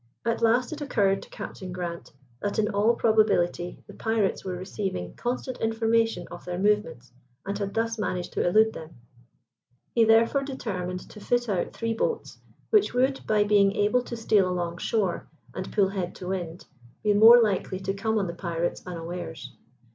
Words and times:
At 0.25 0.41
last 0.41 0.73
it 0.73 0.81
occurred 0.81 1.21
to 1.21 1.29
Captain 1.29 1.71
Grant 1.71 2.11
that 2.41 2.57
in 2.57 2.69
all 2.69 2.95
probability 2.95 3.83
the 3.85 3.93
pirates 3.93 4.43
were 4.43 4.57
receiving 4.57 5.13
constant 5.13 5.61
information 5.61 6.27
of 6.31 6.43
their 6.43 6.57
movements, 6.57 7.11
and 7.45 7.55
had 7.55 7.75
thus 7.75 7.99
managed 7.99 8.33
to 8.33 8.47
elude 8.47 8.73
them. 8.73 8.95
He 9.91 10.03
therefore 10.03 10.41
determined 10.41 11.07
to 11.11 11.19
fit 11.19 11.47
out 11.47 11.73
three 11.73 11.93
boats, 11.93 12.39
which 12.71 12.95
would, 12.95 13.21
by 13.27 13.43
being 13.43 13.73
able 13.73 14.01
to 14.05 14.17
steal 14.17 14.49
along 14.49 14.79
shore, 14.79 15.27
and 15.53 15.71
pull 15.71 15.89
head 15.89 16.15
to 16.15 16.29
wind, 16.29 16.65
be 17.03 17.13
more 17.13 17.39
likely 17.39 17.79
to 17.81 17.93
come 17.93 18.17
on 18.17 18.25
the 18.25 18.33
pirates 18.33 18.81
unawares. 18.87 19.53